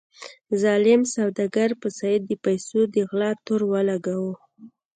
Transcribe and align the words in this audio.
ظالم 0.61 1.01
سوداګر 1.15 1.69
په 1.81 1.87
سید 1.99 2.21
د 2.27 2.31
پیسو 2.45 2.79
د 2.93 2.95
غلا 3.09 3.31
تور 3.45 3.61
ولګاوه. 3.71 4.33